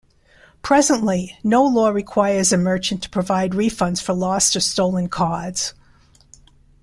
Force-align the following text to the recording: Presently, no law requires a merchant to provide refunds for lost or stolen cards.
Presently, 0.63 1.37
no 1.43 1.63
law 1.63 1.89
requires 1.89 2.51
a 2.51 2.57
merchant 2.57 3.03
to 3.03 3.09
provide 3.11 3.51
refunds 3.51 4.01
for 4.01 4.13
lost 4.15 4.55
or 4.55 4.59
stolen 4.59 5.09
cards. 5.09 5.75